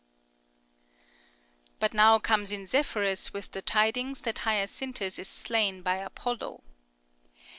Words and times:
But 1.77 1.93
now 1.93 2.17
comes 2.17 2.51
in 2.51 2.65
Zephyrus 2.65 3.33
with 3.33 3.51
the 3.51 3.61
tidings 3.61 4.21
that 4.21 4.39
Hyacinthus 4.39 5.19
is 5.19 5.27
slain 5.29 5.83
by 5.83 5.97
Apollo. 5.97 6.63